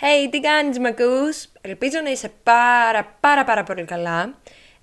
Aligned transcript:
Hey, 0.00 0.28
τι 0.30 0.40
κάνεις 0.40 0.78
με 0.78 0.88
ακούς; 0.88 1.48
Ελπίζω 1.60 2.00
να 2.00 2.10
είσαι 2.10 2.32
πάρα 2.42 3.16
πάρα 3.20 3.44
πάρα 3.44 3.62
πολύ 3.62 3.84
καλά. 3.84 4.34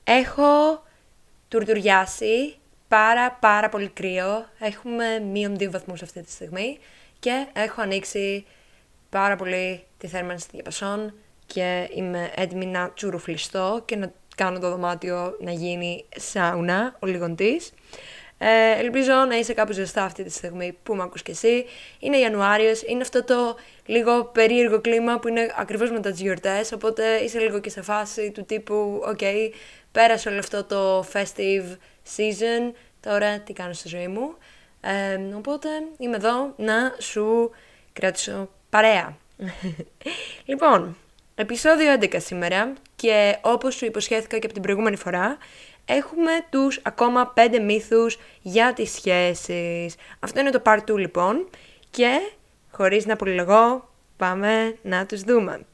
Έχω 0.04 0.84
τουρτουριάσει 1.48 2.56
πάρα 2.88 3.32
πάρα 3.32 3.70
πολύ 3.70 3.88
κρύο. 3.88 4.46
Έχουμε 4.60 5.20
μείον 5.20 5.58
δύο 5.58 5.72
βαθμούς 5.72 6.02
αυτή 6.02 6.22
τη 6.22 6.32
στιγμή 6.32 6.78
και 7.20 7.46
έχω 7.54 7.82
ανοίξει 7.82 8.46
πάρα 9.10 9.36
πολύ 9.36 9.84
τη 9.98 10.08
θέρμανση 10.08 10.48
διαπασών 10.52 11.14
και 11.46 11.90
είμαι 11.94 12.32
έτοιμη 12.36 12.66
να 12.66 12.92
τσουρουφλιστώ 12.92 13.82
και 13.86 13.96
να 13.96 14.12
κάνω 14.36 14.60
το 14.60 14.70
δωμάτιο 14.70 15.38
να 15.40 15.52
γίνει 15.52 16.06
σάουνα 16.16 16.96
ο 17.00 17.06
λιγοντής. 17.06 17.74
Ε, 18.46 18.80
ελπίζω 18.80 19.14
να 19.14 19.36
είσαι 19.36 19.54
κάπου 19.54 19.72
ζεστά 19.72 20.04
αυτή 20.04 20.24
τη 20.24 20.30
στιγμή 20.30 20.78
που 20.84 20.96
με 20.96 21.04
ακούς 21.04 21.22
και 21.22 21.32
εσύ. 21.32 21.66
Είναι 22.00 22.18
Ιανουάριος, 22.18 22.82
είναι 22.82 23.02
αυτό 23.02 23.24
το 23.24 23.58
λίγο 23.86 24.26
περίεργο 24.26 24.82
κλίμα 24.82 25.20
που 25.20 25.28
είναι 25.28 25.54
ακριβώς 25.58 25.92
μετά 25.92 26.12
τις 26.12 26.22
γιορτές, 26.22 26.72
οπότε 26.72 27.18
είσαι 27.18 27.40
λίγο 27.40 27.60
και 27.60 27.70
σε 27.70 27.82
φάση 27.82 28.32
του 28.32 28.46
τύπου, 28.46 29.02
OK, 29.06 29.18
okay, 29.22 29.50
πέρασε 29.92 30.30
όλο 30.30 30.40
αυτό 30.40 30.64
το 30.64 31.06
festive 31.14 31.78
season, 32.18 32.74
τώρα 33.00 33.40
τι 33.40 33.54
κάνω 33.54 33.74
στη 33.74 33.88
ζωή 33.88 34.08
μου. 34.08 34.36
Ε, 34.82 35.36
οπότε 35.36 35.68
είμαι 35.98 36.16
εδώ 36.16 36.54
να 36.58 36.96
σου 37.00 37.52
κρατήσω 37.94 38.50
παρέα. 38.70 39.18
λοιπόν, 40.46 40.98
επεισόδιο 41.36 41.98
11 42.00 42.16
σήμερα 42.18 42.74
και 42.96 43.38
όπως 43.42 43.76
σου 43.76 43.86
υποσχέθηκα 43.86 44.38
και 44.38 44.46
από 44.46 44.54
την 44.54 44.64
προηγούμενη 44.64 44.96
φορά, 44.96 45.38
έχουμε 45.86 46.32
τους 46.50 46.80
ακόμα 46.84 47.34
5 47.36 47.60
μύθους 47.62 48.18
για 48.42 48.74
τις 48.74 48.92
σχέσεις. 48.92 49.96
Αυτό 50.20 50.40
είναι 50.40 50.50
το 50.50 50.62
part 50.66 50.80
2 50.88 50.98
λοιπόν 50.98 51.50
και 51.90 52.20
χωρίς 52.72 53.06
να 53.06 53.16
πολυλογώ 53.16 53.90
πάμε 54.18 54.78
να 54.82 55.06
τους 55.06 55.22
δούμε. 55.22 55.66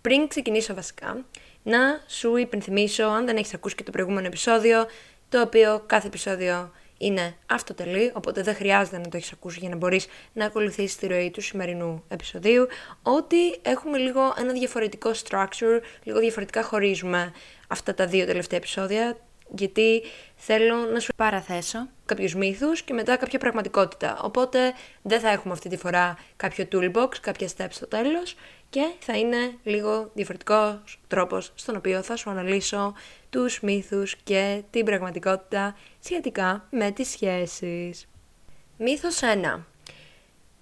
Πριν 0.00 0.28
ξεκινήσω 0.28 0.74
βασικά, 0.74 1.24
να 1.62 1.78
σου 2.06 2.36
υπενθυμίσω, 2.36 3.04
αν 3.04 3.26
δεν 3.26 3.36
έχεις 3.36 3.54
ακούσει 3.54 3.74
και 3.74 3.82
το 3.82 3.90
προηγούμενο 3.90 4.26
επεισόδιο, 4.26 4.86
το 5.28 5.40
οποίο 5.40 5.82
κάθε 5.86 6.06
επεισόδιο 6.06 6.70
είναι 7.00 7.34
αυτοτελή, 7.46 8.12
οπότε 8.14 8.42
δεν 8.42 8.54
χρειάζεται 8.54 8.98
να 8.98 9.08
το 9.08 9.16
έχεις 9.16 9.32
ακούσει 9.32 9.58
για 9.60 9.68
να 9.68 9.76
μπορείς 9.76 10.06
να 10.32 10.44
ακολουθήσεις 10.44 10.96
τη 10.96 11.06
ροή 11.06 11.30
του 11.30 11.40
σημερινού 11.40 12.04
επεισοδίου, 12.08 12.66
ότι 13.02 13.58
έχουμε 13.62 13.98
λίγο 13.98 14.34
ένα 14.38 14.52
διαφορετικό 14.52 15.10
structure, 15.10 15.80
λίγο 16.02 16.18
διαφορετικά 16.18 16.62
χωρίζουμε 16.62 17.32
αυτά 17.68 17.94
τα 17.94 18.06
δύο 18.06 18.26
τελευταία 18.26 18.58
επεισόδια, 18.58 19.16
γιατί 19.54 20.02
θέλω 20.36 20.76
να 20.76 21.00
σου 21.00 21.12
παραθέσω 21.16 21.88
κάποιους 22.04 22.34
μύθους 22.34 22.82
και 22.82 22.92
μετά 22.92 23.16
κάποια 23.16 23.38
πραγματικότητα. 23.38 24.18
Οπότε 24.22 24.58
δεν 25.02 25.20
θα 25.20 25.28
έχουμε 25.30 25.52
αυτή 25.52 25.68
τη 25.68 25.76
φορά 25.76 26.18
κάποιο 26.36 26.68
toolbox, 26.72 27.08
κάποια 27.20 27.48
steps 27.56 27.70
στο 27.70 27.86
τέλος 27.86 28.34
και 28.70 28.90
θα 28.98 29.18
είναι 29.18 29.36
λίγο 29.62 30.10
διαφορετικός 30.14 31.00
τρόπος 31.08 31.52
στον 31.54 31.76
οποίο 31.76 32.02
θα 32.02 32.16
σου 32.16 32.30
αναλύσω 32.30 32.94
τους 33.30 33.60
μύθους 33.60 34.16
και 34.24 34.62
την 34.70 34.84
πραγματικότητα 34.84 35.76
σχετικά 36.04 36.66
με 36.70 36.90
τις 36.90 37.08
σχέσεις. 37.08 38.08
Μύθος 38.76 39.20
1. 39.22 39.64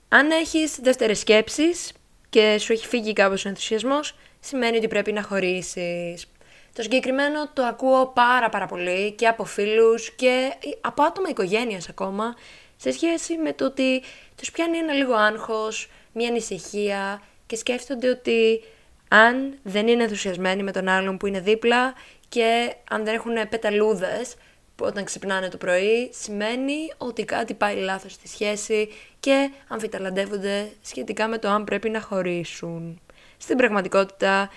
Αν 0.08 0.30
έχεις 0.30 0.78
δεύτερες 0.83 1.19
σκέψεις 1.19 1.92
και 2.28 2.58
σου 2.58 2.72
έχει 2.72 2.86
φύγει 2.86 3.12
κάπως 3.12 3.44
ο 3.44 3.48
ενθουσιασμός, 3.48 4.14
σημαίνει 4.41 4.77
ότι 4.77 4.89
πρέπει 4.89 5.12
να 5.12 5.22
χωρίσεις. 5.22 6.27
Το 6.72 6.83
συγκεκριμένο 6.83 7.48
το 7.52 7.62
ακούω 7.62 8.06
πάρα 8.06 8.48
πάρα 8.48 8.66
πολύ 8.66 9.12
και 9.12 9.27
από 9.27 9.44
φίλους 9.44 10.11
και 10.11 10.52
από 10.80 11.02
άτομα 11.02 11.28
οικογένειας 11.28 11.89
ακόμα 11.89 12.34
σε 12.77 12.92
σχέση 12.92 13.36
με 13.36 13.52
το 13.52 13.64
ότι 13.64 14.02
τους 14.36 14.50
πιάνει 14.50 14.77
ένα 14.77 14.92
λίγο 14.92 15.14
άγχος, 15.14 15.91
μια 16.12 16.28
ανησυχία 16.28 17.22
και 17.46 17.56
σκέφτονται 17.56 18.08
ότι 18.08 18.62
αν 19.08 19.58
δεν 19.62 19.89
είναι 19.89 20.02
ενθουσιασμένοι 20.02 20.62
με 20.62 20.72
τον 20.72 20.89
άλλον 20.89 21.16
που 21.16 21.27
είναι 21.27 21.41
δίπλα 21.41 21.94
και 22.29 22.75
αν 22.91 23.05
δεν 23.05 23.15
έχουν 23.15 23.48
πεταλούδες 23.48 24.34
όταν 24.81 25.05
ξυπνάνε 25.05 25.48
το 25.48 25.57
πρωί, 25.57 26.11
σημαίνει 26.13 26.92
ότι 26.98 27.25
κάτι 27.25 27.55
πάει 27.55 27.77
λάθος 27.77 28.13
στη 28.13 28.29
σχέση 28.29 28.89
και 29.20 29.51
αμφιταλαντεύονται 29.69 30.70
σχετικά 30.83 31.29
με 31.29 31.39
το 31.39 31.48
αν 31.48 31.64
πρέπει 31.64 31.89
να 31.91 32.01
χωρίσουν. 32.01 33.01
Στην 33.36 33.57
πραγματικότητα, 33.57 34.51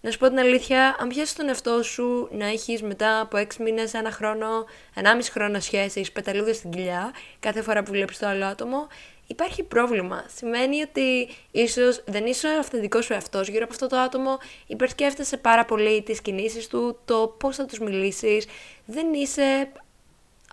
να 0.00 0.10
σου 0.10 0.18
πω 0.18 0.28
την 0.28 0.38
αλήθεια, 0.38 0.96
αν 1.00 1.08
πιάσει 1.08 1.36
τον 1.36 1.48
εαυτό 1.48 1.82
σου 1.82 2.28
να 2.32 2.46
έχεις 2.46 2.82
μετά 2.82 3.20
από 3.20 3.38
6 3.38 3.56
μήνες, 3.58 3.94
ένα 3.94 4.10
χρόνο, 4.10 4.46
1,5 4.94 5.02
χρόνο 5.30 5.60
σχέση, 5.60 6.12
πεταλούδες 6.12 6.56
στην 6.56 6.70
κοιλιά, 6.70 7.12
κάθε 7.40 7.62
φορά 7.62 7.82
που 7.82 7.90
βλέπεις 7.90 8.18
το 8.18 8.26
άλλο 8.26 8.44
άτομο, 8.44 8.86
υπάρχει 9.32 9.62
πρόβλημα. 9.62 10.24
Σημαίνει 10.34 10.82
ότι 10.82 11.28
ίσως 11.50 12.02
δεν 12.06 12.26
είσαι 12.26 12.48
ο 12.48 12.58
αυθεντικός 12.58 13.04
σου 13.04 13.12
εαυτός 13.12 13.48
γύρω 13.48 13.64
από 13.64 13.72
αυτό 13.72 13.86
το 13.86 13.96
άτομο, 13.96 14.38
υπερσκέφτεσαι 14.66 15.36
πάρα 15.36 15.64
πολύ 15.64 16.02
τις 16.02 16.20
κινήσεις 16.20 16.66
του, 16.66 16.98
το 17.04 17.34
πώς 17.38 17.56
θα 17.56 17.64
τους 17.64 17.78
μιλήσεις, 17.78 18.46
δεν 18.84 19.12
είσαι 19.12 19.72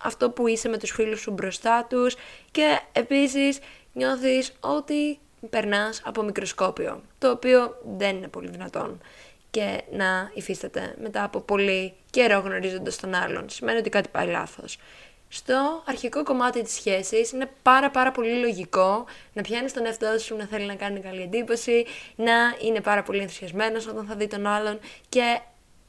αυτό 0.02 0.30
που 0.30 0.46
είσαι 0.46 0.68
με 0.68 0.78
τους 0.78 0.90
φίλους 0.90 1.20
σου 1.20 1.30
μπροστά 1.30 1.86
τους 1.88 2.16
και 2.50 2.80
επίσης 2.92 3.58
νιώθεις 3.92 4.52
ότι 4.60 5.18
περνάς 5.50 6.02
από 6.04 6.22
μικροσκόπιο, 6.22 7.02
το 7.18 7.30
οποίο 7.30 7.80
δεν 7.96 8.16
είναι 8.16 8.28
πολύ 8.28 8.48
δυνατόν 8.48 9.00
και 9.50 9.82
να 9.92 10.30
υφίσταται 10.34 10.94
μετά 11.00 11.24
από 11.24 11.40
πολύ 11.40 11.94
καιρό 12.10 12.38
γνωρίζοντας 12.38 12.96
τον 12.96 13.14
άλλον. 13.14 13.48
Σημαίνει 13.48 13.78
ότι 13.78 13.88
κάτι 13.88 14.08
πάει 14.08 14.26
λάθος. 14.26 14.78
Στο 15.32 15.82
αρχικό 15.86 16.22
κομμάτι 16.22 16.62
της 16.62 16.72
σχέσης. 16.72 17.32
Είναι 17.32 17.50
πάρα 17.62 17.90
πάρα 17.90 18.10
πολύ 18.12 18.34
λογικό 18.38 19.04
να 19.32 19.42
πιάνεις 19.42 19.72
τον 19.72 19.86
εαυτό 19.86 20.18
σου, 20.18 20.36
να 20.36 20.46
θέλει 20.46 20.66
να 20.66 20.74
κάνει 20.74 21.00
καλή 21.00 21.22
εντύπωση, 21.22 21.86
να 22.16 22.32
είναι 22.64 22.80
πάρα 22.80 23.02
πολύ 23.02 23.20
ενθουσιασμένος 23.20 23.86
όταν 23.86 24.06
θα 24.06 24.14
δει 24.14 24.26
τον 24.26 24.46
άλλον. 24.46 24.78
Και 25.08 25.40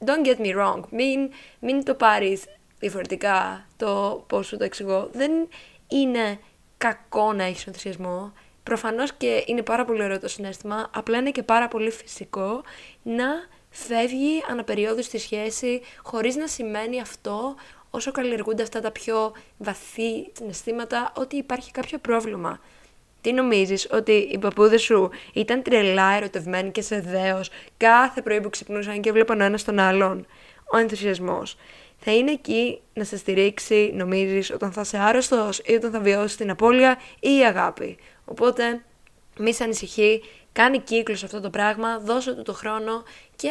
don't 0.04 0.26
get 0.26 0.36
me 0.36 0.58
wrong, 0.58 0.80
μην, 0.90 1.30
μην 1.60 1.84
το 1.84 1.94
πάρεις 1.94 2.44
διαφορετικά 2.78 3.66
το 3.76 4.24
πώς 4.26 4.46
σου 4.46 4.56
το 4.56 4.64
εξηγώ. 4.64 5.08
Δεν 5.12 5.30
είναι 5.88 6.38
κακό 6.78 7.32
να 7.32 7.44
έχεις 7.44 7.66
ενθουσιασμό, 7.66 8.32
προφανώς 8.62 9.12
και 9.12 9.44
είναι 9.46 9.62
πάρα 9.62 9.84
πολύ 9.84 10.02
ωραίο 10.02 10.20
το 10.20 10.28
συνέστημα, 10.28 10.90
απλά 10.94 11.18
είναι 11.18 11.30
και 11.30 11.42
πάρα 11.42 11.68
πολύ 11.68 11.90
φυσικό 11.90 12.62
να 13.02 13.26
φεύγει 13.70 14.42
αναπεριόδου 14.50 15.02
στη 15.02 15.18
σχέση 15.18 15.82
χωρίς 16.02 16.36
να 16.36 16.46
σημαίνει 16.46 17.00
αυτό 17.00 17.54
όσο 17.94 18.12
καλλιεργούνται 18.12 18.62
αυτά 18.62 18.80
τα 18.80 18.90
πιο 18.90 19.32
βαθύ 19.58 20.32
συναισθήματα 20.32 21.12
ότι 21.16 21.36
υπάρχει 21.36 21.70
κάποιο 21.70 21.98
πρόβλημα. 21.98 22.60
Τι 23.20 23.32
νομίζεις, 23.32 23.88
ότι 23.90 24.12
οι 24.12 24.38
παππούδες 24.38 24.82
σου 24.82 25.10
ήταν 25.32 25.62
τρελά 25.62 26.12
ερωτευμένοι 26.12 26.70
και 26.70 26.82
σε 26.82 27.00
δέος 27.00 27.50
κάθε 27.76 28.22
πρωί 28.22 28.40
που 28.40 28.50
ξυπνούσαν 28.50 29.00
και 29.00 29.12
βλέπαν 29.12 29.40
ο 29.40 29.44
ένας 29.44 29.64
τον 29.64 29.78
άλλον; 29.78 30.26
Ο 30.72 30.76
ενθουσιασμός 30.76 31.56
θα 31.98 32.12
είναι 32.14 32.30
εκεί 32.30 32.80
να 32.94 33.04
σε 33.04 33.16
στηρίξει, 33.16 33.90
νομίζεις, 33.94 34.50
όταν 34.50 34.72
θα 34.72 34.80
είσαι 34.80 34.98
άρρωστος 34.98 35.58
ή 35.64 35.74
όταν 35.74 35.90
θα 35.90 36.00
βιώσεις 36.00 36.36
την 36.36 36.50
απώλεια 36.50 36.98
ή 37.20 37.36
η 37.36 37.44
αγάπη. 37.44 37.96
Οπότε, 38.24 38.84
μη 39.38 39.54
σε 39.54 39.64
ανησυχεί, 39.64 40.22
κάνει 40.52 40.78
κύκλος 40.78 41.24
αυτό 41.24 41.40
το 41.40 41.50
πράγμα, 41.50 41.98
δώσε 41.98 42.32
του 42.34 42.42
το 42.42 42.52
χρόνο 42.52 43.02
και 43.36 43.50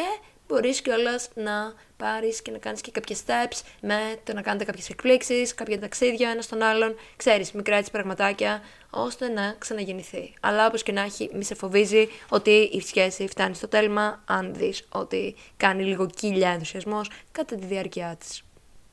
μπορείς 0.52 0.80
κιόλας 0.82 1.28
να 1.34 1.74
πάρεις 1.96 2.42
και 2.42 2.50
να 2.50 2.58
κάνεις 2.58 2.80
και 2.80 2.90
κάποια 2.90 3.16
steps 3.16 3.60
με 3.80 3.96
το 4.24 4.32
να 4.32 4.42
κάνετε 4.42 4.64
κάποιες 4.64 4.88
εκπλήξεις, 4.88 5.54
κάποια 5.54 5.80
ταξίδια 5.80 6.30
ένα 6.30 6.42
στον 6.42 6.62
άλλον, 6.62 6.94
ξέρεις, 7.16 7.52
μικρά 7.52 7.76
έτσι 7.76 7.90
πραγματάκια, 7.90 8.62
ώστε 8.90 9.28
να 9.28 9.54
ξαναγεννηθεί. 9.58 10.34
Αλλά 10.40 10.66
όπως 10.66 10.82
και 10.82 10.92
να 10.92 11.00
έχει, 11.00 11.30
μη 11.34 11.44
σε 11.44 11.54
φοβίζει 11.54 12.08
ότι 12.28 12.50
η 12.50 12.80
σχέση 12.80 13.26
φτάνει 13.28 13.54
στο 13.54 13.68
τέλμα, 13.68 14.22
αν 14.26 14.54
δεις 14.54 14.84
ότι 14.88 15.34
κάνει 15.56 15.82
λίγο 15.82 16.06
κύλια 16.06 16.50
ενθουσιασμός 16.50 17.10
κατά 17.32 17.56
τη 17.56 17.66
διάρκεια 17.66 18.16
της. 18.18 18.42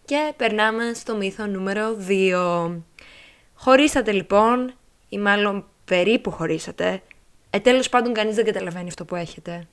Και 0.06 0.34
περνάμε 0.38 0.94
στο 0.94 1.16
μύθο 1.16 1.46
νούμερο 1.46 1.98
2. 2.08 2.82
Χωρίσατε 3.54 4.12
λοιπόν, 4.12 4.74
ή 5.10 5.18
μάλλον 5.18 5.66
περίπου 5.86 6.32
χωρίσατε, 6.32 7.02
ε, 7.50 7.60
τέλος 7.60 7.90
πάντων 7.90 8.14
κανείς 8.14 8.36
δεν 8.36 8.46
καταλαβαίνει 8.46 8.88
αυτό 8.88 9.06
που 9.06 9.16
έχετε. 9.16 9.68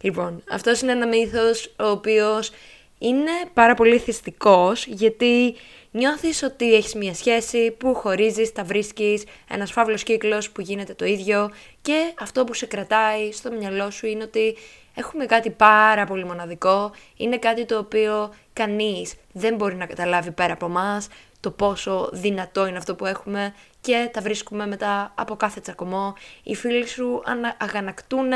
Λοιπόν, 0.00 0.42
αυτός 0.50 0.80
είναι 0.80 0.92
ένα 0.92 1.06
μύθος 1.06 1.74
ο 1.78 1.86
οποίος 1.86 2.50
είναι 2.98 3.30
πάρα 3.54 3.74
πολύ 3.74 3.98
θυστικός 3.98 4.86
γιατί 4.86 5.56
νιώθεις 5.90 6.42
ότι 6.42 6.74
έχεις 6.74 6.94
μια 6.94 7.14
σχέση 7.14 7.70
που 7.70 7.94
χωρίζεις, 7.94 8.52
τα 8.52 8.64
βρίσκεις, 8.64 9.24
ένας 9.50 9.72
φαύλος 9.72 10.02
κύκλος 10.02 10.50
που 10.50 10.60
γίνεται 10.60 10.94
το 10.94 11.04
ίδιο 11.04 11.50
και 11.82 12.12
αυτό 12.18 12.44
που 12.44 12.54
σε 12.54 12.66
κρατάει 12.66 13.32
στο 13.32 13.50
μυαλό 13.50 13.90
σου 13.90 14.06
είναι 14.06 14.22
ότι 14.22 14.56
έχουμε 14.94 15.26
κάτι 15.26 15.50
πάρα 15.50 16.04
πολύ 16.04 16.24
μοναδικό, 16.24 16.92
είναι 17.16 17.38
κάτι 17.38 17.64
το 17.64 17.78
οποίο 17.78 18.34
κανείς 18.52 19.14
δεν 19.32 19.54
μπορεί 19.54 19.74
να 19.74 19.86
καταλάβει 19.86 20.30
πέρα 20.30 20.52
από 20.52 20.68
μας, 20.68 21.08
το 21.40 21.50
πόσο 21.50 22.10
δυνατό 22.12 22.66
είναι 22.66 22.78
αυτό 22.78 22.94
που 22.94 23.06
έχουμε 23.06 23.54
και 23.80 24.10
τα 24.12 24.20
βρίσκουμε 24.20 24.66
μετά 24.66 25.12
από 25.14 25.36
κάθε 25.36 25.60
τσακωμό. 25.60 26.14
Οι 26.42 26.54
φίλοι 26.54 26.86
σου 26.86 27.22
αγανακτούν 27.58 28.30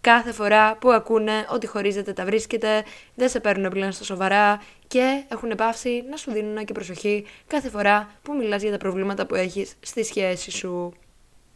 κάθε 0.00 0.32
φορά 0.32 0.76
που 0.76 0.90
ακούνε 0.90 1.46
ότι 1.50 1.66
χωρίζετε 1.66 2.12
τα 2.12 2.24
βρίσκετε, 2.24 2.84
δεν 3.14 3.28
σε 3.28 3.40
παίρνουν 3.40 3.70
πλέον 3.70 3.92
στα 3.92 4.04
σοβαρά 4.04 4.62
και 4.86 5.24
έχουν 5.28 5.52
πάυσει 5.56 6.04
να 6.10 6.16
σου 6.16 6.32
δίνουν 6.32 6.64
και 6.64 6.72
προσοχή 6.72 7.26
κάθε 7.46 7.68
φορά 7.68 8.10
που 8.22 8.34
μιλάς 8.34 8.62
για 8.62 8.70
τα 8.70 8.76
προβλήματα 8.76 9.26
που 9.26 9.34
έχεις 9.34 9.74
στη 9.80 10.04
σχέση 10.04 10.50
σου. 10.50 10.92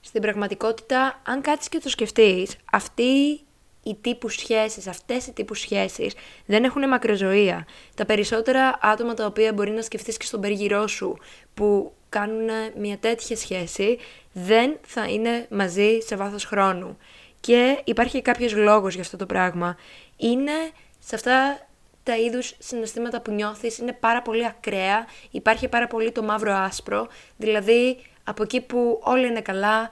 Στην 0.00 0.20
πραγματικότητα, 0.20 1.20
αν 1.26 1.40
κάτσεις 1.40 1.68
και 1.68 1.78
το 1.78 1.88
σκεφτείς, 1.88 2.56
αυτοί 2.72 3.40
οι 3.82 3.96
τύπους 4.00 4.34
σχέσεις, 4.34 4.86
αυτές 4.86 5.26
οι 5.26 5.32
τύπους 5.32 5.60
σχέσεις 5.60 6.14
δεν 6.46 6.64
έχουν 6.64 6.88
μακροζωία. 6.88 7.66
Τα 7.94 8.06
περισσότερα 8.06 8.78
άτομα 8.82 9.14
τα 9.14 9.26
οποία 9.26 9.52
μπορεί 9.52 9.70
να 9.70 9.82
σκεφτείς 9.82 10.16
και 10.16 10.26
στον 10.26 10.40
περιγυρό 10.40 10.86
σου 10.86 11.18
που 11.54 11.92
κάνουν 12.08 12.48
μια 12.78 12.98
τέτοια 12.98 13.36
σχέση 13.36 13.98
δεν 14.32 14.76
θα 14.86 15.08
είναι 15.08 15.46
μαζί 15.50 15.98
σε 16.06 16.16
βάθος 16.16 16.44
χρόνου. 16.44 16.96
Και 17.42 17.80
υπάρχει 17.84 18.22
κάποιος 18.22 18.54
λόγος 18.54 18.94
για 18.94 19.02
αυτό 19.02 19.16
το 19.16 19.26
πράγμα. 19.26 19.76
Είναι 20.16 20.52
σε 20.98 21.14
αυτά 21.14 21.66
τα 22.02 22.16
είδους 22.18 22.54
συναισθήματα 22.58 23.20
που 23.20 23.30
νιώθεις 23.30 23.78
είναι 23.78 23.92
πάρα 23.92 24.22
πολύ 24.22 24.46
ακραία, 24.46 25.06
υπάρχει 25.30 25.68
πάρα 25.68 25.86
πολύ 25.86 26.12
το 26.12 26.22
μαύρο 26.22 26.54
άσπρο, 26.54 27.08
δηλαδή 27.36 27.98
από 28.24 28.42
εκεί 28.42 28.60
που 28.60 29.00
όλα 29.02 29.26
είναι 29.26 29.40
καλά 29.40 29.90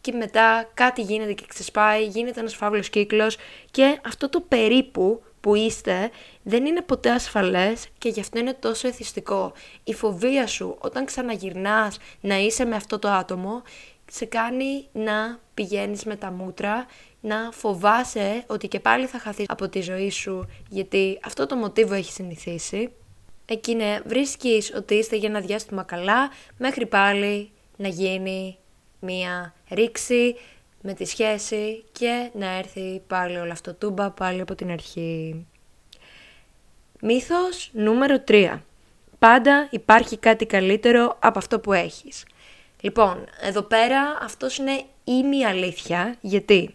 και 0.00 0.12
μετά 0.12 0.70
κάτι 0.74 1.02
γίνεται 1.02 1.32
και 1.32 1.44
ξεσπάει, 1.48 2.06
γίνεται 2.06 2.40
ένας 2.40 2.54
φαύλος 2.54 2.90
κύκλος 2.90 3.36
και 3.70 4.00
αυτό 4.06 4.28
το 4.28 4.40
περίπου 4.40 5.22
που 5.40 5.54
είστε 5.54 6.10
δεν 6.42 6.66
είναι 6.66 6.80
ποτέ 6.80 7.10
ασφαλές 7.10 7.88
και 7.98 8.08
γι' 8.08 8.20
αυτό 8.20 8.38
είναι 8.38 8.52
τόσο 8.52 8.88
εθιστικό. 8.88 9.52
Η 9.84 9.94
φοβία 9.94 10.46
σου 10.46 10.76
όταν 10.80 11.04
ξαναγυρνάς 11.04 11.98
να 12.20 12.36
είσαι 12.36 12.64
με 12.64 12.76
αυτό 12.76 12.98
το 12.98 13.08
άτομο 13.08 13.62
σε 14.10 14.24
κάνει 14.24 14.86
να 14.92 15.38
πηγαίνεις 15.54 16.04
με 16.04 16.16
τα 16.16 16.30
μούτρα, 16.30 16.86
να 17.20 17.50
φοβάσαι 17.52 18.44
ότι 18.46 18.68
και 18.68 18.80
πάλι 18.80 19.06
θα 19.06 19.18
χαθείς 19.18 19.46
από 19.48 19.68
τη 19.68 19.80
ζωή 19.80 20.10
σου 20.10 20.48
γιατί 20.68 21.18
αυτό 21.24 21.46
το 21.46 21.56
μοτίβο 21.56 21.94
έχει 21.94 22.12
συνηθίσει. 22.12 22.92
Εκείνε 23.46 24.02
βρίσκεις 24.06 24.72
ότι 24.76 24.94
είστε 24.94 25.16
για 25.16 25.28
ένα 25.28 25.40
διάστημα 25.40 25.82
καλά 25.82 26.30
μέχρι 26.58 26.86
πάλι 26.86 27.50
να 27.76 27.88
γίνει 27.88 28.58
μία 29.00 29.54
ρήξη 29.70 30.36
με 30.82 30.94
τη 30.94 31.04
σχέση 31.04 31.84
και 31.92 32.30
να 32.34 32.46
έρθει 32.46 33.02
πάλι 33.06 33.36
όλο 33.36 33.52
αυτό 33.52 33.74
τούμπα 33.74 34.10
πάλι 34.10 34.40
από 34.40 34.54
την 34.54 34.70
αρχή. 34.70 35.46
Μύθος 37.00 37.70
νούμερο 37.72 38.24
3. 38.28 38.58
Πάντα 39.18 39.68
υπάρχει 39.70 40.16
κάτι 40.16 40.46
καλύτερο 40.46 41.16
από 41.20 41.38
αυτό 41.38 41.60
που 41.60 41.72
έχεις. 41.72 42.24
Λοιπόν, 42.84 43.26
εδώ 43.40 43.62
πέρα 43.62 44.18
αυτός 44.22 44.56
είναι 44.56 44.84
η 45.04 45.44
αλήθεια, 45.44 46.16
γιατί 46.20 46.74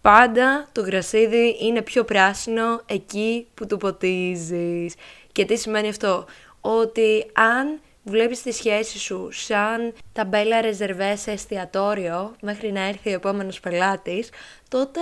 πάντα 0.00 0.68
το 0.72 0.80
γρασίδι 0.80 1.56
είναι 1.60 1.82
πιο 1.82 2.04
πράσινο 2.04 2.80
εκεί 2.86 3.46
που 3.54 3.66
το 3.66 3.76
ποτίζεις. 3.76 4.94
Και 5.32 5.44
τι 5.44 5.56
σημαίνει 5.56 5.88
αυτό, 5.88 6.24
ότι 6.60 7.26
αν 7.32 7.80
βλέπεις 8.04 8.42
τη 8.42 8.52
σχέση 8.52 8.98
σου 8.98 9.28
σαν 9.32 9.92
ταμπέλα 10.12 10.60
ρεζερβέ 10.60 11.16
σε 11.16 11.30
εστιατόριο 11.30 12.34
μέχρι 12.40 12.72
να 12.72 12.80
έρθει 12.80 13.10
ο 13.10 13.14
επόμενος 13.14 13.60
πελάτης, 13.60 14.28
τότε 14.68 15.00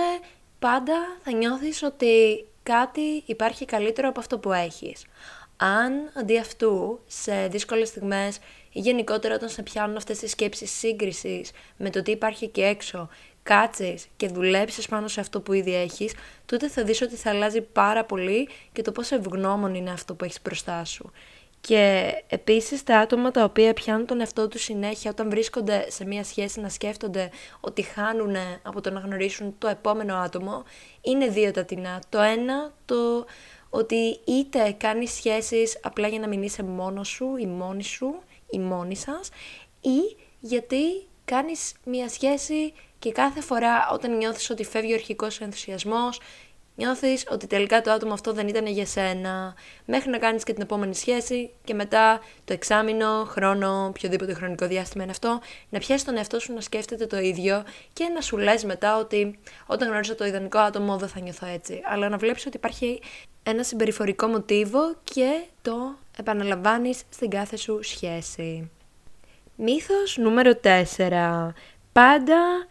πάντα 0.59 0.95
θα 1.23 1.31
νιώθεις 1.31 1.83
ότι 1.83 2.45
κάτι 2.63 3.23
υπάρχει 3.25 3.65
καλύτερο 3.65 4.09
από 4.09 4.19
αυτό 4.19 4.39
που 4.39 4.53
έχεις. 4.53 5.05
Αν 5.57 6.11
αντί 6.13 6.39
αυτού, 6.39 6.99
σε 7.07 7.47
δύσκολες 7.47 7.87
στιγμές 7.87 8.39
ή 8.73 8.79
γενικότερα 8.79 9.35
όταν 9.35 9.49
σε 9.49 9.61
πιάνουν 9.63 9.95
αυτές 9.95 10.19
τις 10.19 10.31
σκέψεις 10.31 10.71
σύγκρισης 10.71 11.51
με 11.77 11.89
το 11.89 12.01
τι 12.01 12.11
υπάρχει 12.11 12.45
εκεί 12.45 12.61
έξω, 12.61 13.09
κάτσεις 13.43 14.07
και 14.17 14.27
δουλέψεις 14.27 14.87
πάνω 14.87 15.07
σε 15.07 15.19
αυτό 15.19 15.41
που 15.41 15.53
ήδη 15.53 15.75
έχεις, 15.75 16.13
τότε 16.45 16.69
θα 16.69 16.83
δεις 16.83 17.01
ότι 17.01 17.15
θα 17.15 17.29
αλλάζει 17.29 17.61
πάρα 17.61 18.05
πολύ 18.05 18.49
και 18.71 18.81
το 18.81 18.91
πόσο 18.91 19.15
ευγνώμων 19.15 19.75
είναι 19.75 19.91
αυτό 19.91 20.15
που 20.15 20.25
έχεις 20.25 20.39
μπροστά 20.43 20.85
σου. 20.85 21.11
Και 21.67 22.13
επίσης 22.27 22.83
τα 22.83 22.97
άτομα 22.99 23.31
τα 23.31 23.43
οποία 23.43 23.73
πιάνουν 23.73 24.05
τον 24.05 24.19
εαυτό 24.19 24.47
τους 24.47 24.63
συνέχεια 24.63 25.11
όταν 25.11 25.29
βρίσκονται 25.29 25.85
σε 25.89 26.05
μια 26.05 26.23
σχέση 26.23 26.59
να 26.59 26.69
σκέφτονται 26.69 27.29
ότι 27.59 27.81
χάνουν 27.81 28.35
από 28.63 28.81
το 28.81 28.91
να 28.91 28.99
γνωρίσουν 28.99 29.55
το 29.57 29.67
επόμενο 29.67 30.15
άτομο 30.15 30.63
είναι 31.01 31.27
δύο 31.27 31.51
τα 31.51 31.65
τεινά. 31.65 32.01
Το 32.09 32.19
ένα, 32.19 32.73
το 32.85 33.25
ότι 33.69 34.19
είτε 34.25 34.75
κάνεις 34.77 35.11
σχέσεις 35.11 35.79
απλά 35.81 36.07
για 36.07 36.19
να 36.19 36.27
μην 36.27 36.43
είσαι 36.43 36.63
μόνος 36.63 37.07
σου 37.07 37.35
ή 37.35 37.45
μόνη 37.45 37.83
σου 37.83 38.15
ή 38.53 38.59
μόνη 38.59 38.95
σας 38.95 39.29
ή 39.81 40.23
γιατί 40.39 41.07
κάνεις 41.25 41.73
μια 41.85 42.09
σχέση 42.09 42.73
και 42.99 43.11
κάθε 43.11 43.41
φορά 43.41 43.89
όταν 43.91 44.17
νιώθεις 44.17 44.49
ότι 44.49 44.63
φεύγει 44.63 44.91
ο 44.91 44.95
αρχικός 44.95 45.39
ενθουσιασμός 45.41 46.19
νιώθεις 46.75 47.25
ότι 47.29 47.47
τελικά 47.47 47.81
το 47.81 47.91
άτομο 47.91 48.13
αυτό 48.13 48.33
δεν 48.33 48.47
ήταν 48.47 48.65
για 48.65 48.85
σένα, 48.85 49.55
μέχρι 49.85 50.09
να 50.09 50.17
κάνεις 50.17 50.43
και 50.43 50.53
την 50.53 50.61
επόμενη 50.61 50.95
σχέση 50.95 51.51
και 51.63 51.73
μετά 51.73 52.19
το 52.45 52.53
εξάμεινο, 52.53 53.23
χρόνο, 53.25 53.85
οποιοδήποτε 53.85 54.33
χρονικό 54.33 54.67
διάστημα 54.67 55.03
είναι 55.03 55.11
αυτό, 55.11 55.39
να 55.69 55.79
πιάσεις 55.79 56.05
τον 56.05 56.17
εαυτό 56.17 56.39
σου 56.39 56.53
να 56.53 56.61
σκέφτεται 56.61 57.05
το 57.05 57.17
ίδιο 57.17 57.63
και 57.93 58.07
να 58.07 58.21
σου 58.21 58.37
λες 58.37 58.63
μετά 58.63 58.97
ότι 58.97 59.39
όταν 59.65 59.89
γνώρισα 59.89 60.15
το 60.15 60.25
ιδανικό 60.25 60.57
άτομο 60.57 60.97
δεν 60.97 61.07
θα 61.07 61.19
νιώθω 61.19 61.47
έτσι, 61.47 61.81
αλλά 61.83 62.09
να 62.09 62.17
βλέπεις 62.17 62.45
ότι 62.45 62.57
υπάρχει 62.57 63.01
ένα 63.43 63.63
συμπεριφορικό 63.63 64.27
μοτίβο 64.27 64.95
και 65.03 65.43
το 65.61 65.97
επαναλαμβάνεις 66.17 67.03
στην 67.09 67.29
κάθε 67.29 67.57
σου 67.57 67.79
σχέση. 67.83 68.71
Μύθος 69.55 70.17
νούμερο 70.17 70.51
4. 70.97 71.53
Πάντα 71.91 72.67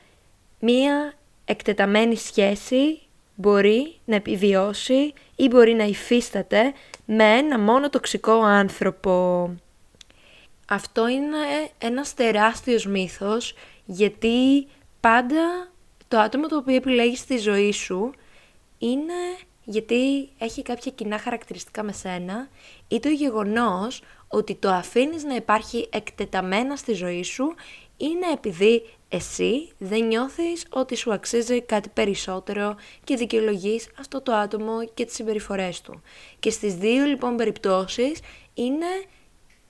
μία 0.58 1.14
εκτεταμένη 1.44 2.16
σχέση 2.16 3.00
μπορεί 3.34 3.96
να 4.04 4.14
επιβιώσει 4.14 5.12
ή 5.36 5.48
μπορεί 5.48 5.74
να 5.74 5.84
υφίσταται 5.84 6.72
με 7.04 7.24
ένα 7.24 7.58
μόνο 7.58 7.90
τοξικό 7.90 8.42
άνθρωπο. 8.42 9.50
Αυτό 10.68 11.08
είναι 11.08 11.36
ένας 11.78 12.14
τεράστιος 12.14 12.86
μύθος 12.86 13.54
γιατί 13.84 14.66
πάντα 15.00 15.68
το 16.08 16.18
άτομο 16.18 16.46
το 16.46 16.56
οποίο 16.56 16.74
επιλέγεις 16.74 17.18
στη 17.18 17.38
ζωή 17.38 17.72
σου 17.72 18.12
είναι 18.78 19.14
γιατί 19.64 20.28
έχει 20.38 20.62
κάποια 20.62 20.90
κοινά 20.90 21.18
χαρακτηριστικά 21.18 21.82
με 21.82 21.92
σένα 21.92 22.48
ή 22.88 23.00
το 23.00 23.08
γεγονός 23.08 24.02
ότι 24.28 24.54
το 24.54 24.70
αφήνεις 24.70 25.24
να 25.24 25.34
υπάρχει 25.34 25.88
εκτεταμένα 25.92 26.76
στη 26.76 26.92
ζωή 26.92 27.22
σου 27.22 27.54
είναι 27.96 28.26
επειδή 28.32 28.82
εσύ 29.08 29.70
δεν 29.78 30.06
νιώθεις 30.06 30.66
ότι 30.70 30.96
σου 30.96 31.12
αξίζει 31.12 31.62
κάτι 31.62 31.88
περισσότερο 31.88 32.76
και 33.04 33.16
δικαιολογείς 33.16 33.88
αυτό 33.98 34.20
το 34.20 34.32
άτομο 34.32 34.84
και 34.94 35.04
τις 35.04 35.14
συμπεριφορές 35.14 35.80
του. 35.80 36.02
Και 36.38 36.50
στις 36.50 36.74
δύο 36.74 37.04
λοιπόν 37.04 37.36
περιπτώσεις 37.36 38.20
είναι 38.54 38.86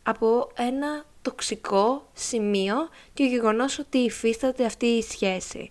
από 0.03 0.51
ένα 0.57 1.05
τοξικό 1.23 2.09
σημείο 2.13 2.75
και 3.15 3.23
ο 3.23 3.27
γεγονός 3.27 3.79
ότι 3.79 3.99
υφίσταται 3.99 4.65
αυτή 4.65 4.87
η 4.87 5.03
σχέση. 5.03 5.71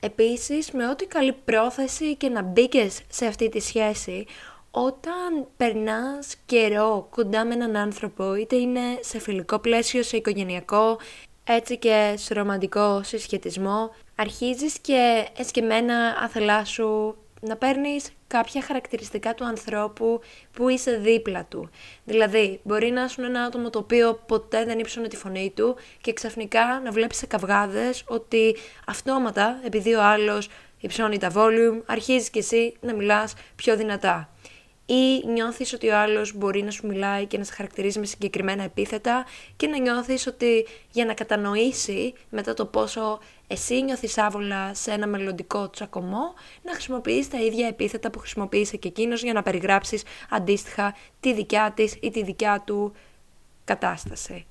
Επίσης, 0.00 0.70
με 0.70 0.88
ό,τι 0.88 1.06
καλή 1.06 1.32
πρόθεση 1.32 2.16
και 2.16 2.28
να 2.28 2.42
μπήκες 2.42 3.00
σε 3.08 3.26
αυτή 3.26 3.48
τη 3.48 3.60
σχέση, 3.60 4.26
όταν 4.70 5.46
περνάς 5.56 6.36
καιρό 6.46 7.08
κοντά 7.10 7.44
με 7.44 7.54
έναν 7.54 7.76
άνθρωπο, 7.76 8.34
είτε 8.34 8.56
είναι 8.56 8.80
σε 9.00 9.18
φιλικό 9.18 9.58
πλαίσιο, 9.58 10.02
σε 10.02 10.16
οικογενειακό, 10.16 10.98
έτσι 11.44 11.78
και 11.78 12.14
σε 12.16 12.34
ρομαντικό 12.34 13.02
συσχετισμό, 13.02 13.94
αρχίζεις 14.14 14.78
και 14.78 15.28
εσκεμμένα 15.36 16.16
άθελά 16.22 16.64
σου 16.64 17.16
να 17.40 17.56
παίρνεις 17.56 18.10
κάποια 18.26 18.62
χαρακτηριστικά 18.62 19.34
του 19.34 19.44
ανθρώπου 19.44 20.20
που 20.52 20.68
είσαι 20.68 20.96
δίπλα 20.96 21.44
του. 21.44 21.70
Δηλαδή, 22.04 22.60
μπορεί 22.62 22.90
να 22.90 23.04
είσαι 23.04 23.22
ένα 23.22 23.42
άτομο 23.42 23.70
το 23.70 23.78
οποίο 23.78 24.20
ποτέ 24.26 24.64
δεν 24.64 24.78
ύψωνε 24.78 25.08
τη 25.08 25.16
φωνή 25.16 25.52
του 25.56 25.76
και 26.00 26.12
ξαφνικά 26.12 26.80
να 26.84 26.90
βλέπεις 26.90 27.16
σε 27.16 27.26
καυγάδες 27.26 28.04
ότι 28.06 28.56
αυτόματα, 28.86 29.60
επειδή 29.64 29.94
ο 29.94 30.02
άλλος 30.02 30.48
υψώνει 30.80 31.18
τα 31.18 31.32
volume, 31.34 31.82
αρχίζεις 31.86 32.30
και 32.30 32.38
εσύ 32.38 32.74
να 32.80 32.94
μιλάς 32.94 33.34
πιο 33.56 33.76
δυνατά 33.76 34.29
ή 34.90 35.26
νιώθεις 35.26 35.72
ότι 35.72 35.88
ο 35.88 35.98
άλλος 35.98 36.34
μπορεί 36.34 36.62
να 36.62 36.70
σου 36.70 36.86
μιλάει 36.86 37.26
και 37.26 37.38
να 37.38 37.44
σε 37.44 37.52
χαρακτηρίζει 37.52 37.98
με 37.98 38.06
συγκεκριμένα 38.06 38.62
επίθετα 38.62 39.24
και 39.56 39.66
να 39.66 39.78
νιώθεις 39.78 40.26
ότι 40.26 40.66
για 40.90 41.04
να 41.04 41.14
κατανοήσει 41.14 42.14
μετά 42.30 42.54
το 42.54 42.66
πόσο 42.66 43.18
εσύ 43.46 43.82
νιώθεις 43.82 44.18
άβολα 44.18 44.74
σε 44.74 44.90
ένα 44.90 45.06
μελλοντικό 45.06 45.70
τσακωμό 45.70 46.34
να 46.62 46.72
χρησιμοποιείς 46.72 47.28
τα 47.28 47.40
ίδια 47.40 47.66
επίθετα 47.66 48.10
που 48.10 48.18
χρησιμοποίησε 48.18 48.76
και 48.76 48.88
εκείνος 48.88 49.22
για 49.22 49.32
να 49.32 49.42
περιγράψεις 49.42 50.02
αντίστοιχα 50.30 50.96
τη 51.20 51.34
δικιά 51.34 51.72
της 51.76 51.96
ή 52.00 52.10
τη 52.10 52.22
δικιά 52.22 52.62
του 52.66 52.92
κατάσταση. 53.64 54.46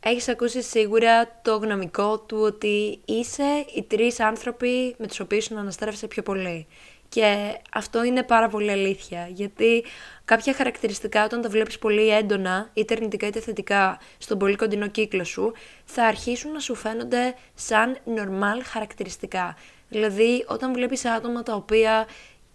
Έχεις 0.00 0.28
ακούσει 0.28 0.62
σίγουρα 0.62 1.40
το 1.42 1.56
γνωμικό 1.56 2.18
του 2.18 2.38
ότι 2.40 3.00
είσαι 3.04 3.64
οι 3.76 3.82
τρεις 3.82 4.20
άνθρωποι 4.20 4.94
με 4.98 5.06
τους 5.06 5.20
οποίους 5.20 5.50
να 5.50 5.60
αναστρέφεσαι 5.60 6.06
πιο 6.06 6.22
πολύ. 6.22 6.66
Και 7.10 7.58
αυτό 7.72 8.04
είναι 8.04 8.22
πάρα 8.22 8.48
πολύ 8.48 8.70
αλήθεια, 8.70 9.28
γιατί 9.30 9.84
κάποια 10.24 10.54
χαρακτηριστικά 10.54 11.24
όταν 11.24 11.40
τα 11.40 11.48
βλέπεις 11.48 11.78
πολύ 11.78 12.08
έντονα, 12.08 12.70
είτε 12.72 12.94
αρνητικά 12.94 13.26
είτε 13.26 13.40
θετικά, 13.40 13.98
στον 14.18 14.38
πολύ 14.38 14.56
κοντινό 14.56 14.86
κύκλο 14.86 15.24
σου, 15.24 15.52
θα 15.84 16.04
αρχίσουν 16.04 16.52
να 16.52 16.58
σου 16.58 16.74
φαίνονται 16.74 17.34
σαν 17.54 17.98
normal 18.06 18.62
χαρακτηριστικά. 18.64 19.56
Δηλαδή, 19.88 20.44
όταν 20.48 20.72
βλέπεις 20.72 21.04
άτομα 21.04 21.42
τα 21.42 21.54
οποία 21.54 22.06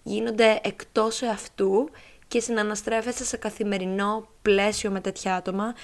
γίνονται 0.03 0.59
εκτός 0.63 1.21
αυτού 1.21 1.89
και 2.27 2.39
συναναστρέφεσαι 2.39 3.25
σε 3.25 3.37
καθημερινό 3.37 4.27
πλαίσιο 4.41 4.91
με 4.91 5.01
τέτοια 5.01 5.35
άτομα, 5.35 5.75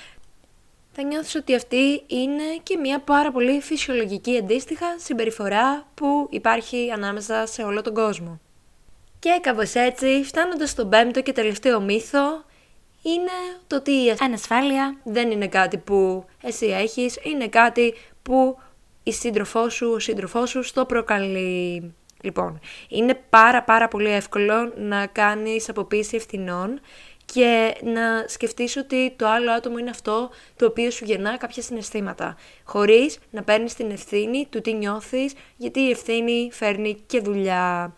θα 0.91 1.03
νιώθεις 1.03 1.35
ότι 1.35 1.55
αυτή 1.55 2.03
είναι 2.07 2.43
και 2.63 2.77
μια 2.77 2.99
πάρα 2.99 3.31
πολύ 3.31 3.61
φυσιολογική 3.61 4.37
αντίστοιχα 4.37 4.85
συμπεριφορά 4.99 5.87
που 5.93 6.27
υπάρχει 6.29 6.91
ανάμεσα 6.91 7.45
σε 7.45 7.63
όλο 7.63 7.81
τον 7.81 7.93
κόσμο. 7.93 8.39
Και 9.21 9.39
κάπως 9.41 9.73
έτσι, 9.73 10.23
φτάνοντας 10.23 10.69
στον 10.69 10.89
πέμπτο 10.89 11.21
και 11.21 11.31
τελευταίο 11.31 11.81
μύθο, 11.81 12.43
είναι 13.01 13.59
το 13.67 13.75
ότι 13.75 13.91
η 13.91 14.15
ανασφάλεια 14.19 14.97
δεν 15.03 15.31
είναι 15.31 15.47
κάτι 15.47 15.77
που 15.77 16.25
εσύ 16.43 16.65
έχεις, 16.65 17.19
είναι 17.23 17.47
κάτι 17.47 17.93
που 18.21 18.57
η 19.03 19.11
σύντροφό 19.11 19.69
σου, 19.69 19.91
ο 19.95 19.99
σύντροφός 19.99 20.49
σου 20.49 20.63
στο 20.63 20.85
προκαλεί. 20.85 21.93
Λοιπόν, 22.21 22.59
είναι 22.89 23.13
πάρα 23.29 23.63
πάρα 23.63 23.87
πολύ 23.87 24.09
εύκολο 24.09 24.73
να 24.77 25.05
κάνεις 25.05 25.69
αποποίηση 25.69 26.15
ευθυνών 26.15 26.79
και 27.25 27.73
να 27.83 28.27
σκεφτείς 28.27 28.77
ότι 28.77 29.13
το 29.15 29.27
άλλο 29.27 29.51
άτομο 29.51 29.77
είναι 29.77 29.89
αυτό 29.89 30.29
το 30.55 30.65
οποίο 30.65 30.91
σου 30.91 31.05
γεννά 31.05 31.37
κάποια 31.37 31.61
συναισθήματα, 31.61 32.35
χωρίς 32.63 33.17
να 33.29 33.43
παίρνεις 33.43 33.73
την 33.73 33.91
ευθύνη 33.91 34.47
του 34.49 34.61
τι 34.61 34.73
νιώθεις, 34.73 35.33
γιατί 35.57 35.79
η 35.79 35.89
ευθύνη 35.89 36.49
φέρνει 36.51 36.97
και 37.05 37.19
δουλειά. 37.19 37.95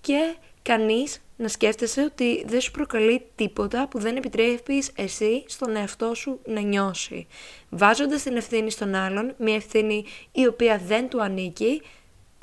Και 0.00 0.34
κανείς 0.62 1.22
να 1.36 1.48
σκέφτεσαι 1.48 2.02
ότι 2.02 2.44
δεν 2.46 2.60
σου 2.60 2.70
προκαλεί 2.70 3.26
τίποτα 3.34 3.88
που 3.88 3.98
δεν 3.98 4.16
επιτρέπεις 4.16 4.90
εσύ 4.96 5.44
στον 5.46 5.76
εαυτό 5.76 6.14
σου 6.14 6.40
να 6.44 6.60
νιώσει. 6.60 7.26
Βάζοντας 7.70 8.22
την 8.22 8.36
ευθύνη 8.36 8.70
στον 8.70 8.94
άλλον, 8.94 9.34
μια 9.38 9.54
ευθύνη 9.54 10.04
η 10.32 10.46
οποία 10.46 10.80
δεν 10.86 11.08
του 11.08 11.22
ανήκει, 11.22 11.82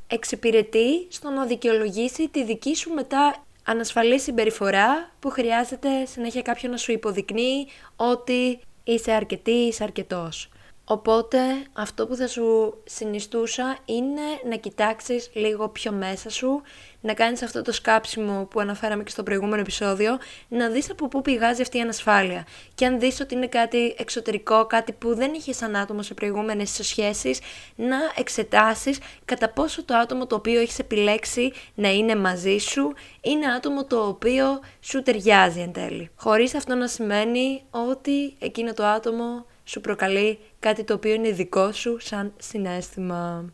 εξυπηρετεί 0.08 1.08
στο 1.10 1.30
να 1.30 1.46
δικαιολογήσει 1.46 2.30
τη 2.30 2.44
δική 2.44 2.76
σου 2.76 2.94
μετά 2.94 3.46
ανασφαλή 3.66 4.20
συμπεριφορά 4.20 5.12
που 5.20 5.30
χρειάζεται 5.30 6.06
συνέχεια 6.06 6.42
κάποιον 6.42 6.72
να 6.72 6.78
σου 6.78 6.92
υποδεικνύει 6.92 7.68
ότι 7.96 8.60
είσαι 8.84 9.12
αρκετή, 9.12 9.52
είσαι 9.52 9.84
αρκετός. 9.84 10.50
Οπότε 10.88 11.38
αυτό 11.74 12.08
που 12.08 12.16
θα 12.16 12.28
σου 12.28 12.78
συνιστούσα 12.86 13.78
είναι 13.86 14.22
να 14.50 14.56
κοιτάξεις 14.56 15.30
λίγο 15.34 15.70
πιο 15.70 15.92
μέσα 15.92 16.30
σου, 16.30 16.62
να 17.02 17.14
κάνεις 17.14 17.42
αυτό 17.42 17.62
το 17.62 17.72
σκάψιμο 17.72 18.48
που 18.50 18.60
αναφέραμε 18.60 19.04
και 19.04 19.10
στο 19.10 19.24
προηγούμενο 19.24 19.62
επεισόδιο, 19.62 20.18
να 20.48 20.70
δεις 20.70 20.90
από 20.92 21.08
πού 21.08 21.22
πηγάζει 21.22 21.62
αυτή 21.62 21.78
η 21.78 21.82
ανασφάλεια. 21.82 22.46
Και 22.76 22.86
αν 22.86 23.00
δεις 23.00 23.20
ότι 23.20 23.36
είναι 23.36 23.48
κάτι 23.48 23.96
εξωτερικό, 23.98 24.66
κάτι 24.66 24.92
που 24.92 25.16
δεν 25.16 25.34
είχε 25.34 25.54
σαν 25.54 25.76
άτομο 25.76 26.02
σε 26.02 26.14
προηγούμενες 26.14 26.80
σχέσεις, 26.82 27.40
να 27.76 27.98
εξετάσεις 28.16 29.00
κατά 29.26 29.50
πόσο 29.50 29.84
το 29.84 29.96
άτομο 29.96 30.28
το 30.28 30.36
οποίο 30.36 30.60
έχεις 30.60 30.80
επιλέξει 30.80 31.52
να 31.76 31.90
είναι 31.90 32.16
μαζί 32.16 32.58
σου, 32.58 32.94
είναι 33.22 33.46
άτομο 33.46 33.86
το 33.86 34.08
οποίο 34.08 34.60
σου 34.80 35.02
ταιριάζει 35.02 35.60
εν 35.60 35.72
τέλει. 35.72 36.10
Χωρίς 36.16 36.56
αυτό 36.56 36.76
να 36.76 36.88
σημαίνει 36.88 37.64
ότι 37.70 38.36
εκείνο 38.40 38.74
το 38.74 38.86
άτομο 38.86 39.46
σου 39.66 39.82
προκαλεί 39.82 40.40
κάτι 40.60 40.84
το 40.84 40.94
οποίο 40.94 41.14
είναι 41.14 41.32
δικό 41.32 41.72
σου 41.72 41.98
σαν 42.00 42.34
συνέστημα. 42.38 43.54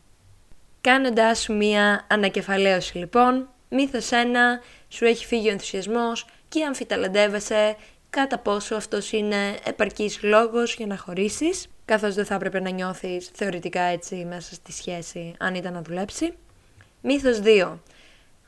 Κάνοντάς 0.80 1.40
σου 1.40 1.56
μία 1.56 2.06
ανακεφαλαίωση 2.08 2.98
λοιπόν, 2.98 3.48
μύθος 3.68 4.08
1, 4.10 4.14
σου 4.88 5.04
έχει 5.04 5.26
φύγει 5.26 5.48
ο 5.48 5.50
ενθουσιασμός 5.50 6.26
και 6.48 6.64
αμφιταλαντεύεσαι 6.64 7.76
κατά 8.10 8.38
πόσο 8.38 8.74
αυτός 8.74 9.12
είναι 9.12 9.56
επαρκής 9.64 10.22
λόγος 10.22 10.74
για 10.74 10.86
να 10.86 10.96
χωρίσεις, 10.96 11.66
καθώς 11.84 12.14
δεν 12.14 12.24
θα 12.24 12.34
έπρεπε 12.34 12.60
να 12.60 12.70
νιώθεις 12.70 13.30
θεωρητικά 13.34 13.80
έτσι 13.82 14.14
μέσα 14.28 14.54
στη 14.54 14.72
σχέση 14.72 15.34
αν 15.38 15.54
ήταν 15.54 15.72
να 15.72 15.82
δουλέψει. 15.82 16.32
Μύθος 17.00 17.40
2. 17.44 17.78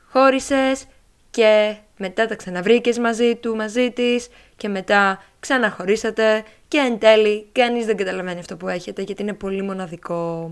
Χώρισες 0.09 0.85
και 1.31 1.75
μετά 1.97 2.25
τα 2.25 2.35
ξαναβρήκες 2.35 2.97
μαζί 2.97 3.35
του, 3.35 3.55
μαζί 3.55 3.91
της 3.91 4.27
και 4.55 4.67
μετά 4.67 5.23
ξαναχωρήσατε 5.39 6.43
και 6.75 6.81
εν 6.81 6.99
τέλει 6.99 7.47
κανείς 7.51 7.85
δεν 7.85 7.97
καταλαβαίνει 7.97 8.39
αυτό 8.39 8.57
που 8.57 8.67
έχετε 8.67 9.01
γιατί 9.01 9.21
είναι 9.21 9.33
πολύ 9.33 9.61
μοναδικό. 9.61 10.51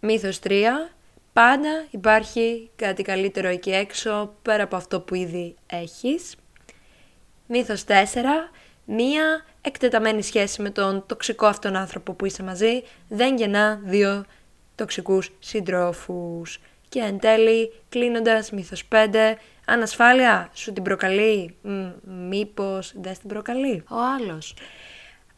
Μύθος 0.00 0.38
3. 0.44 0.50
Πάντα 1.32 1.86
υπάρχει 1.90 2.70
κάτι 2.76 3.02
καλύτερο 3.02 3.48
εκεί 3.48 3.70
έξω 3.70 4.34
πέρα 4.42 4.62
από 4.62 4.76
αυτό 4.76 5.00
που 5.00 5.14
ήδη 5.14 5.54
έχεις. 5.66 6.34
Μύθος 7.46 7.84
4. 7.84 7.92
Μία 8.84 9.44
εκτεταμένη 9.60 10.22
σχέση 10.22 10.62
με 10.62 10.70
τον 10.70 11.04
τοξικό 11.06 11.46
αυτόν 11.46 11.76
άνθρωπο 11.76 12.12
που 12.12 12.26
είσαι 12.26 12.42
μαζί 12.42 12.82
δεν 13.08 13.36
γεννά 13.36 13.80
δύο 13.84 14.24
τοξικούς 14.74 15.30
συντρόφους. 15.38 16.60
Και 16.88 17.00
εν 17.00 17.18
τέλει, 17.18 17.72
κλείνοντας, 17.88 18.50
μύθος 18.50 18.84
5, 18.84 19.38
ανασφάλεια 19.66 20.50
σου 20.52 20.72
την 20.72 20.82
προκαλεί, 20.82 21.56
Μ, 21.62 21.86
μήπως 22.28 22.92
δεν 23.00 23.14
την 23.18 23.28
προκαλεί 23.28 23.84
ο 23.88 23.96
άλλος. 24.20 24.54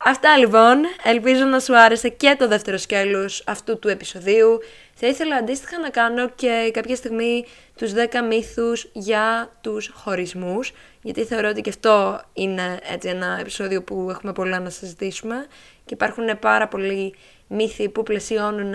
Αυτά 0.06 0.36
λοιπόν, 0.38 0.78
ελπίζω 1.04 1.44
να 1.44 1.60
σου 1.60 1.78
άρεσε 1.78 2.08
και 2.08 2.36
το 2.38 2.48
δεύτερο 2.48 2.76
σκέλος 2.76 3.42
αυτού 3.46 3.78
του 3.78 3.88
επεισοδίου. 3.88 4.58
Θα 4.94 5.06
ήθελα 5.06 5.36
αντίστοιχα 5.36 5.78
να 5.78 5.90
κάνω 5.90 6.28
και 6.28 6.70
κάποια 6.72 6.96
στιγμή 6.96 7.44
τους 7.76 7.92
10 7.92 7.96
μύθους 8.28 8.88
για 8.92 9.52
τους 9.60 9.90
χωρισμούς, 9.94 10.72
γιατί 11.02 11.24
θεωρώ 11.24 11.48
ότι 11.48 11.60
και 11.60 11.70
αυτό 11.70 12.20
είναι 12.32 12.78
έτσι 12.82 13.08
ένα 13.08 13.36
επεισόδιο 13.40 13.82
που 13.82 14.06
έχουμε 14.10 14.32
πολλά 14.32 14.60
να 14.60 14.70
συζητήσουμε 14.70 15.46
και 15.84 15.94
υπάρχουν 15.94 16.38
πάρα 16.38 16.68
πολλοί 16.68 17.14
μύθοι 17.46 17.88
που 17.88 18.02
πλαισιώνουν 18.02 18.74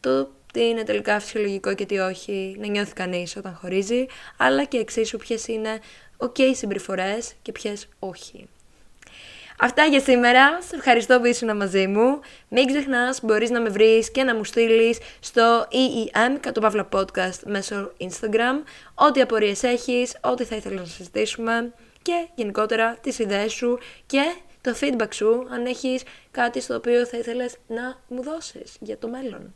το 0.00 0.30
τι 0.52 0.64
είναι 0.68 0.82
τελικά 0.82 1.20
φυσιολογικό 1.20 1.74
και 1.74 1.86
τι 1.86 1.98
όχι 1.98 2.56
να 2.58 2.66
νιώθει 2.66 2.92
κανείς 2.92 3.36
όταν 3.36 3.54
χωρίζει, 3.54 4.06
αλλά 4.36 4.64
και 4.64 4.78
εξίσου 4.78 5.18
ποιες 5.18 5.48
είναι 5.48 5.80
ok 6.16 6.40
συμπεριφορές 6.54 7.32
και 7.42 7.52
ποιες 7.52 7.88
όχι. 7.98 8.48
Αυτά 9.58 9.84
για 9.84 10.00
σήμερα. 10.00 10.58
Σε 10.68 10.76
ευχαριστώ 10.76 11.20
που 11.20 11.26
ήσουν 11.26 11.56
μαζί 11.56 11.86
μου. 11.86 12.20
Μην 12.48 12.66
ξεχνάς, 12.66 13.20
μπορείς 13.22 13.50
να 13.50 13.60
με 13.60 13.68
βρεις 13.68 14.10
και 14.10 14.22
να 14.22 14.34
μου 14.34 14.44
στείλεις 14.44 14.98
στο 15.20 15.66
EEM 15.70 16.36
κατ' 16.40 16.58
Παύλα 16.60 16.88
Podcast 16.92 17.40
μέσω 17.44 17.92
Instagram. 18.00 18.62
Ό,τι 18.94 19.20
απορίες 19.20 19.62
έχεις, 19.62 20.16
ό,τι 20.20 20.44
θα 20.44 20.56
ήθελα 20.56 20.80
να 20.80 20.86
συζητήσουμε 20.86 21.72
και 22.02 22.26
γενικότερα 22.34 22.96
τις 23.00 23.18
ιδέες 23.18 23.52
σου 23.52 23.78
και 24.06 24.22
το 24.60 24.74
feedback 24.80 25.14
σου 25.14 25.46
αν 25.50 25.66
έχεις 25.66 26.02
κάτι 26.30 26.60
στο 26.60 26.74
οποίο 26.74 27.06
θα 27.06 27.18
ήθελες 27.18 27.56
να 27.66 27.98
μου 28.08 28.22
δώσεις 28.22 28.76
για 28.80 28.98
το 28.98 29.08
μέλλον. 29.08 29.54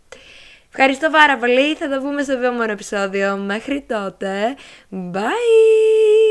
Ευχαριστώ 0.68 1.10
πάρα 1.10 1.38
πολύ. 1.38 1.74
Θα 1.74 1.88
τα 1.88 1.98
πούμε 1.98 2.22
στο 2.22 2.32
επόμενο 2.32 2.72
επεισόδιο. 2.72 3.36
Μέχρι 3.36 3.84
τότε. 3.88 4.56
Bye! 4.90 6.25